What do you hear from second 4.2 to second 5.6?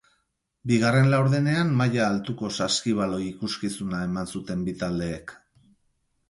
zuten bi taldeek.